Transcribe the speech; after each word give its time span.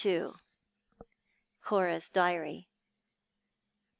CORA'S 1.61 2.09
DIARY. 2.09 2.67